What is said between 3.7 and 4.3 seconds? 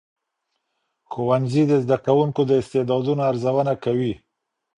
کوي.